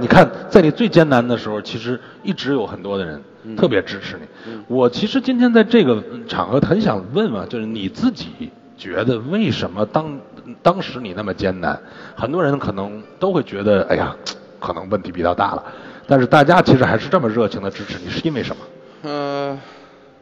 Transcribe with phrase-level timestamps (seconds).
[0.00, 3.22] 你看，在你最艰难的时候，其实一直有很多的人
[3.56, 4.52] 特别支持你。
[4.66, 10.18] 我其实今天在这个场合很想问问，就是你自己觉得为什么当
[10.62, 11.78] 当时你那么艰难？
[12.16, 14.16] 很多人可能都会觉得，哎呀，
[14.58, 15.62] 可能问题比较大了。
[16.06, 18.62] 但是大家其实还是这么热情的支持你，是因为什么？
[19.02, 19.58] 呃，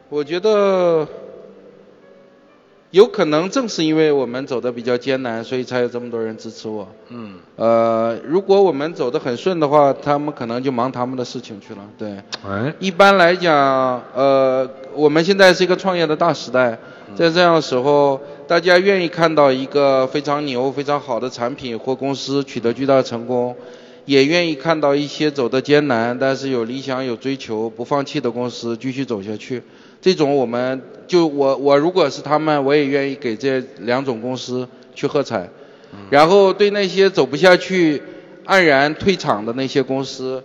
[0.09, 1.07] 我觉得。
[2.91, 6.87] 有可能正是因为我们走的比较艰难，所以才有这么多人支持我。
[7.09, 7.35] 嗯。
[7.55, 11.81] 呃，如果我们走得很顺的话，他们可能就忙他们的事情去了。
[11.97, 12.17] 对。
[12.43, 12.73] 哎。
[12.79, 16.79] 一般来讲，呃，我们现在是一个创业的大时代，
[17.15, 23.55] 在这样的时候，大家愿意看到一个非常牛、非常好的产品或公司取得巨大的成功，
[24.09, 29.61] 也愿意看到一些走的艰难但是有理想、有追求、不放弃的公司继续走下去。
[30.01, 35.47] 这种我们就我我如果是他们，我也愿意给这两种公司去喝彩。
[36.09, 38.01] 然后对那些走不下去、
[38.47, 40.43] 黯然退场的那些公司，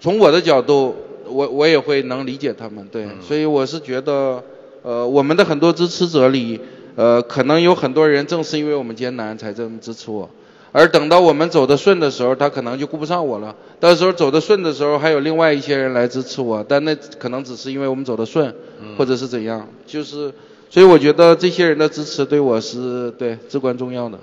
[0.00, 0.96] 从我的角度，
[1.28, 2.84] 我我也会能理解他们。
[2.90, 4.42] 对，所以我是觉得，
[4.82, 6.58] 呃，我们的很多支持者里，
[6.96, 10.28] 呃，可能有很多人正是因为我们艰难才这么支持我。
[10.72, 13.54] 而等到我们走得顺的时候，他可能就顾不上我了。
[13.80, 18.54] 到时候走得顺的时候，还有另外一些人来支持我，但那可能只是因为我们走得顺，
[18.96, 19.68] 或者是怎样。
[19.86, 20.32] 就是，
[20.68, 24.18] 所以我觉得这些人的支持对我是对至关重要的。